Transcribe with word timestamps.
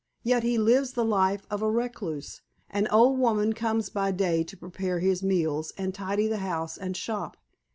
Yet 0.23 0.41
he 0.41 0.57
lives 0.57 0.93
the 0.93 1.05
life 1.05 1.45
of 1.51 1.61
a 1.61 1.69
recluse. 1.69 2.41
An 2.71 2.87
old 2.87 3.19
woman 3.19 3.53
comes 3.53 3.89
by 3.89 4.11
day 4.11 4.43
to 4.43 4.57
prepare 4.57 4.97
his 4.97 5.21
meals, 5.21 5.73
and 5.77 5.93
tidy 5.93 6.27
the 6.27 6.37
house 6.37 6.75
and 6.75 6.97
shop. 6.97 7.37